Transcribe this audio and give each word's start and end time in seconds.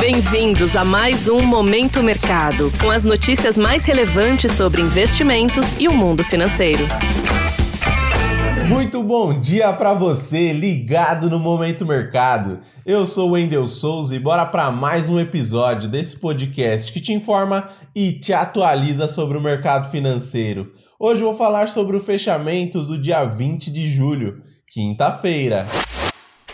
Bem-vindos 0.00 0.76
a 0.76 0.84
mais 0.84 1.26
um 1.26 1.40
Momento 1.40 2.04
Mercado, 2.04 2.70
com 2.80 2.88
as 2.88 3.02
notícias 3.02 3.58
mais 3.58 3.84
relevantes 3.84 4.52
sobre 4.52 4.80
investimentos 4.80 5.74
e 5.78 5.88
o 5.88 5.92
mundo 5.92 6.22
financeiro. 6.22 6.84
Muito 8.68 9.02
bom 9.02 9.40
dia 9.40 9.72
para 9.72 9.92
você 9.94 10.52
ligado 10.52 11.28
no 11.28 11.40
Momento 11.40 11.84
Mercado. 11.84 12.60
Eu 12.86 13.06
sou 13.06 13.32
Wendel 13.32 13.66
Souza 13.66 14.14
e 14.14 14.20
bora 14.20 14.46
para 14.46 14.70
mais 14.70 15.08
um 15.08 15.18
episódio 15.18 15.88
desse 15.88 16.16
podcast 16.16 16.92
que 16.92 17.00
te 17.00 17.12
informa 17.12 17.68
e 17.92 18.12
te 18.12 18.32
atualiza 18.32 19.08
sobre 19.08 19.36
o 19.36 19.42
mercado 19.42 19.90
financeiro. 19.90 20.72
Hoje 20.98 21.24
vou 21.24 21.34
falar 21.34 21.68
sobre 21.68 21.96
o 21.96 22.00
fechamento 22.00 22.84
do 22.84 22.96
dia 22.96 23.24
20 23.24 23.72
de 23.72 23.92
julho, 23.92 24.42
quinta-feira. 24.70 25.66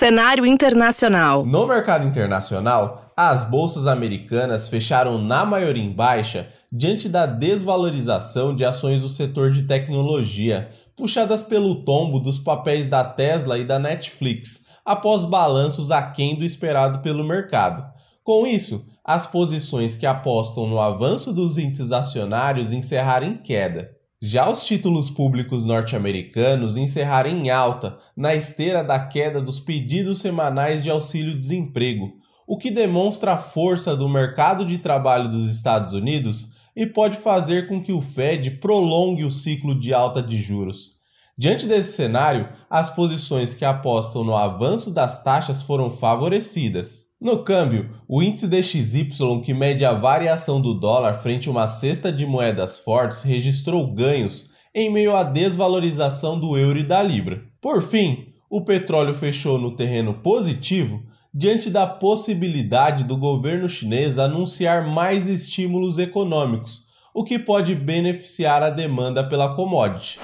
Cenário 0.00 0.46
internacional. 0.46 1.44
No 1.44 1.66
mercado 1.66 2.06
internacional, 2.06 3.12
as 3.14 3.44
bolsas 3.44 3.86
americanas 3.86 4.66
fecharam 4.66 5.18
na 5.18 5.44
maioria 5.44 5.84
em 5.84 5.92
baixa 5.92 6.48
diante 6.72 7.06
da 7.06 7.26
desvalorização 7.26 8.56
de 8.56 8.64
ações 8.64 9.02
do 9.02 9.10
setor 9.10 9.50
de 9.50 9.64
tecnologia, 9.64 10.70
puxadas 10.96 11.42
pelo 11.42 11.84
tombo 11.84 12.18
dos 12.18 12.38
papéis 12.38 12.86
da 12.86 13.04
Tesla 13.04 13.58
e 13.58 13.64
da 13.66 13.78
Netflix, 13.78 14.64
após 14.86 15.26
balanços 15.26 15.90
aquém 15.90 16.34
do 16.34 16.46
esperado 16.46 17.00
pelo 17.00 17.22
mercado. 17.22 17.84
Com 18.24 18.46
isso, 18.46 18.86
as 19.04 19.26
posições 19.26 19.96
que 19.96 20.06
apostam 20.06 20.66
no 20.66 20.80
avanço 20.80 21.30
dos 21.30 21.58
índices 21.58 21.92
acionários 21.92 22.72
encerraram 22.72 23.26
em 23.26 23.36
queda. 23.36 23.99
Já 24.22 24.50
os 24.50 24.64
títulos 24.64 25.08
públicos 25.08 25.64
norte-americanos 25.64 26.76
encerraram 26.76 27.30
em 27.30 27.48
alta 27.48 27.98
na 28.14 28.34
esteira 28.34 28.84
da 28.84 28.98
queda 29.06 29.40
dos 29.40 29.58
pedidos 29.58 30.20
semanais 30.20 30.82
de 30.82 30.90
auxílio-desemprego, 30.90 32.12
o 32.46 32.58
que 32.58 32.70
demonstra 32.70 33.32
a 33.32 33.38
força 33.38 33.96
do 33.96 34.06
mercado 34.10 34.66
de 34.66 34.76
trabalho 34.76 35.26
dos 35.26 35.48
Estados 35.48 35.94
Unidos 35.94 36.52
e 36.76 36.86
pode 36.86 37.16
fazer 37.16 37.66
com 37.66 37.82
que 37.82 37.92
o 37.94 38.02
Fed 38.02 38.50
prolongue 38.58 39.24
o 39.24 39.30
ciclo 39.30 39.74
de 39.74 39.94
alta 39.94 40.22
de 40.22 40.38
juros. 40.38 40.98
Diante 41.38 41.66
desse 41.66 41.92
cenário, 41.92 42.50
as 42.68 42.90
posições 42.90 43.54
que 43.54 43.64
apostam 43.64 44.22
no 44.22 44.36
avanço 44.36 44.92
das 44.92 45.24
taxas 45.24 45.62
foram 45.62 45.90
favorecidas. 45.90 47.09
No 47.20 47.44
câmbio, 47.44 47.90
o 48.08 48.22
índice 48.22 48.46
DXY, 48.46 49.42
que 49.44 49.52
mede 49.52 49.84
a 49.84 49.92
variação 49.92 50.58
do 50.58 50.72
dólar 50.72 51.12
frente 51.12 51.48
a 51.48 51.50
uma 51.50 51.68
cesta 51.68 52.10
de 52.10 52.24
moedas 52.24 52.78
fortes, 52.78 53.20
registrou 53.20 53.86
ganhos 53.92 54.50
em 54.74 54.90
meio 54.90 55.14
à 55.14 55.22
desvalorização 55.22 56.40
do 56.40 56.56
euro 56.56 56.78
e 56.78 56.82
da 56.82 57.02
libra. 57.02 57.42
Por 57.60 57.82
fim, 57.82 58.28
o 58.48 58.64
petróleo 58.64 59.12
fechou 59.12 59.58
no 59.58 59.76
terreno 59.76 60.14
positivo 60.14 61.02
diante 61.32 61.68
da 61.68 61.86
possibilidade 61.86 63.04
do 63.04 63.18
governo 63.18 63.68
chinês 63.68 64.18
anunciar 64.18 64.88
mais 64.88 65.28
estímulos 65.28 65.98
econômicos, 65.98 66.86
o 67.12 67.22
que 67.22 67.38
pode 67.38 67.74
beneficiar 67.74 68.62
a 68.62 68.70
demanda 68.70 69.22
pela 69.28 69.54
commodity. 69.54 70.18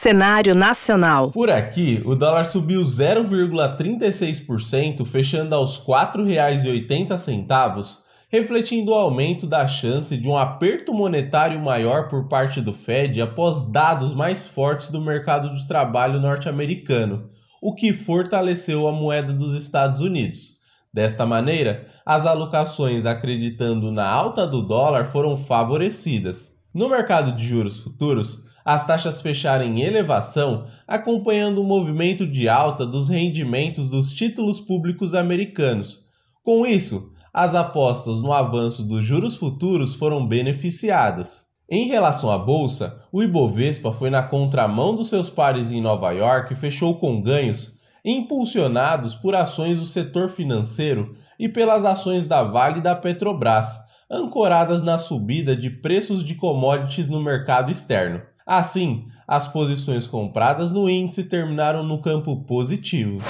Cenário 0.00 0.54
nacional. 0.54 1.30
Por 1.30 1.50
aqui, 1.50 2.00
o 2.06 2.14
dólar 2.14 2.46
subiu 2.46 2.80
0,36%, 2.80 5.04
fechando 5.04 5.54
aos 5.54 5.76
R$ 5.76 5.84
4,80, 5.84 7.98
refletindo 8.30 8.92
o 8.92 8.94
aumento 8.94 9.46
da 9.46 9.66
chance 9.66 10.16
de 10.16 10.26
um 10.26 10.38
aperto 10.38 10.94
monetário 10.94 11.60
maior 11.60 12.08
por 12.08 12.28
parte 12.28 12.62
do 12.62 12.72
Fed 12.72 13.20
após 13.20 13.70
dados 13.70 14.14
mais 14.14 14.46
fortes 14.46 14.88
do 14.88 15.02
mercado 15.02 15.54
de 15.54 15.68
trabalho 15.68 16.18
norte-americano, 16.18 17.28
o 17.60 17.74
que 17.74 17.92
fortaleceu 17.92 18.88
a 18.88 18.92
moeda 18.92 19.34
dos 19.34 19.52
Estados 19.52 20.00
Unidos. 20.00 20.60
Desta 20.90 21.26
maneira, 21.26 21.88
as 22.06 22.24
alocações 22.24 23.04
acreditando 23.04 23.92
na 23.92 24.08
alta 24.08 24.46
do 24.46 24.62
dólar 24.62 25.04
foram 25.04 25.36
favorecidas. 25.36 26.54
No 26.72 26.88
mercado 26.88 27.32
de 27.32 27.46
juros 27.46 27.80
futuros, 27.80 28.48
as 28.72 28.86
taxas 28.86 29.20
fecharam 29.20 29.64
em 29.64 29.82
elevação, 29.82 30.64
acompanhando 30.86 31.60
o 31.60 31.66
movimento 31.66 32.24
de 32.24 32.48
alta 32.48 32.86
dos 32.86 33.08
rendimentos 33.08 33.90
dos 33.90 34.14
títulos 34.14 34.60
públicos 34.60 35.12
americanos. 35.12 36.04
Com 36.44 36.64
isso, 36.64 37.10
as 37.34 37.56
apostas 37.56 38.20
no 38.20 38.32
avanço 38.32 38.84
dos 38.84 39.04
juros 39.04 39.34
futuros 39.34 39.96
foram 39.96 40.24
beneficiadas. 40.24 41.46
Em 41.68 41.88
relação 41.88 42.30
à 42.30 42.38
bolsa, 42.38 43.02
o 43.10 43.20
Ibovespa 43.20 43.90
foi 43.90 44.08
na 44.08 44.22
contramão 44.22 44.94
dos 44.94 45.08
seus 45.08 45.28
pares 45.28 45.72
em 45.72 45.80
Nova 45.80 46.12
York 46.12 46.52
e 46.52 46.56
fechou 46.56 46.94
com 46.94 47.20
ganhos 47.20 47.76
impulsionados 48.04 49.16
por 49.16 49.34
ações 49.34 49.80
do 49.80 49.84
setor 49.84 50.28
financeiro 50.28 51.16
e 51.36 51.48
pelas 51.48 51.84
ações 51.84 52.24
da 52.24 52.44
Vale 52.44 52.78
e 52.78 52.82
da 52.82 52.94
Petrobras, 52.94 53.80
ancoradas 54.08 54.80
na 54.80 54.96
subida 54.96 55.56
de 55.56 55.70
preços 55.70 56.24
de 56.24 56.36
commodities 56.36 57.08
no 57.08 57.20
mercado 57.20 57.72
externo. 57.72 58.29
Assim, 58.46 59.06
as 59.28 59.46
posições 59.46 60.06
compradas 60.06 60.70
no 60.70 60.88
índice 60.88 61.24
terminaram 61.24 61.82
no 61.82 62.00
campo 62.00 62.44
positivo. 62.44 63.20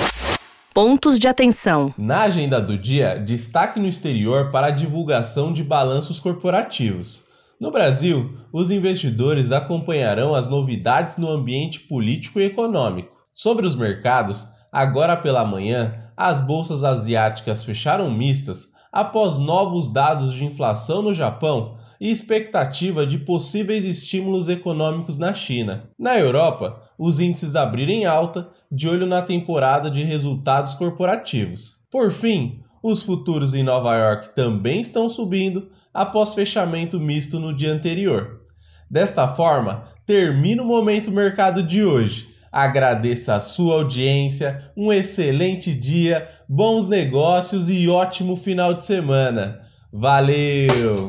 Pontos 0.72 1.19
de 1.19 1.26
atenção. 1.26 1.93
Na 1.98 2.21
agenda 2.21 2.60
do 2.60 2.78
dia, 2.78 3.19
destaque 3.19 3.81
no 3.81 3.88
exterior 3.88 4.50
para 4.50 4.69
a 4.69 4.71
divulgação 4.71 5.53
de 5.53 5.65
balanços 5.65 6.21
corporativos. 6.21 7.26
No 7.60 7.71
Brasil, 7.71 8.38
os 8.53 8.71
investidores 8.71 9.53
acompanharão 9.53 10.34
as 10.34 10.48
novidades 10.48 11.19
no 11.19 11.28
ambiente 11.28 11.81
político 11.81 12.41
e 12.41 12.44
econômico. 12.44 13.16
Sobre 13.34 13.66
os 13.66 13.75
mercados, 13.75 14.47
agora 14.72 15.16
pela 15.16 15.44
manhã, 15.44 16.04
as 16.16 16.41
bolsas 16.41 16.84
asiáticas 16.84 17.65
fecharam 17.65 18.10
mistas 18.10 18.69
após 18.92 19.38
novos 19.38 19.92
dados 19.92 20.32
de 20.32 20.44
inflação 20.44 21.03
no 21.03 21.12
Japão 21.12 21.77
e 22.00 22.10
expectativa 22.10 23.06
de 23.06 23.18
possíveis 23.18 23.84
estímulos 23.84 24.48
econômicos 24.48 25.18
na 25.18 25.34
China. 25.34 25.90
Na 25.98 26.18
Europa, 26.18 26.82
os 26.98 27.20
índices 27.20 27.54
abriram 27.54 27.92
em 27.92 28.06
alta, 28.06 28.48
de 28.72 28.88
olho 28.88 29.06
na 29.06 29.20
temporada 29.20 29.90
de 29.90 30.02
resultados 30.02 30.74
corporativos. 30.74 31.80
Por 31.90 32.10
fim, 32.10 32.60
os 32.82 33.02
futuros 33.02 33.52
em 33.52 33.62
Nova 33.62 33.94
York 33.96 34.34
também 34.34 34.80
estão 34.80 35.10
subindo 35.10 35.68
após 35.92 36.34
fechamento 36.34 36.98
misto 36.98 37.38
no 37.38 37.54
dia 37.54 37.72
anterior. 37.72 38.40
Desta 38.90 39.28
forma, 39.28 39.84
termina 40.06 40.62
o 40.62 40.66
momento 40.66 41.10
mercado 41.10 41.62
de 41.62 41.84
hoje. 41.84 42.28
Agradeço 42.50 43.30
a 43.30 43.40
sua 43.40 43.74
audiência, 43.74 44.72
um 44.76 44.92
excelente 44.92 45.72
dia, 45.72 46.26
bons 46.48 46.86
negócios 46.86 47.70
e 47.70 47.88
ótimo 47.88 48.34
final 48.34 48.74
de 48.74 48.84
semana. 48.84 49.60
Valeu! 49.92 51.08